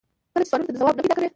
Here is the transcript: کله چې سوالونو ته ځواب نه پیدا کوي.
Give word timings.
کله 0.33 0.43
چې 0.43 0.49
سوالونو 0.51 0.67
ته 0.67 0.79
ځواب 0.79 0.95
نه 0.97 1.01
پیدا 1.03 1.15
کوي. 1.17 1.29